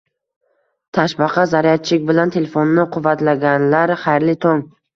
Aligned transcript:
Toshbaqa 0.97 1.43
zaryadchik 1.51 2.09
bilan 2.09 2.35
telefonini 2.37 2.89
quvvatlaganlar, 2.99 3.97
xayrli 4.09 4.39
tong! 4.49 4.69